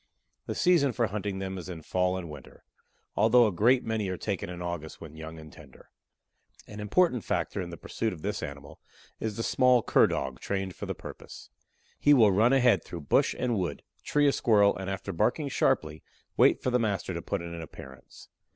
The 0.47 0.55
season 0.55 0.93
for 0.93 1.05
hunting 1.05 1.37
them 1.37 1.59
is 1.59 1.69
in 1.69 1.83
fall 1.83 2.17
and 2.17 2.27
winter, 2.27 2.63
although 3.15 3.45
a 3.45 3.51
great 3.51 3.83
many 3.83 4.09
are 4.09 4.17
taken 4.17 4.49
in 4.49 4.59
August 4.59 4.99
when 4.99 5.15
young 5.15 5.37
and 5.37 5.53
tender. 5.53 5.91
An 6.65 6.79
important 6.79 7.23
factor 7.23 7.61
in 7.61 7.69
the 7.69 7.77
pursuit 7.77 8.11
of 8.11 8.23
this 8.23 8.41
animal 8.41 8.79
is 9.19 9.37
the 9.37 9.43
small 9.43 9.83
Cur 9.83 10.07
dog 10.07 10.39
trained 10.39 10.75
for 10.75 10.87
the 10.87 10.95
purpose. 10.95 11.51
He 11.99 12.15
will 12.15 12.31
run 12.31 12.51
ahead 12.51 12.83
through 12.83 13.01
bush 13.01 13.35
and 13.37 13.55
wood, 13.59 13.83
tree 14.03 14.27
a 14.27 14.31
Squirrel, 14.31 14.75
and 14.75 14.89
after 14.89 15.13
barking 15.13 15.49
sharply, 15.49 16.01
wait 16.35 16.63
for 16.63 16.71
the 16.71 16.79
master 16.79 17.13
to 17.13 17.21
put 17.21 17.43
in 17.43 17.53
an 17.53 17.61
appearance. 17.61 18.27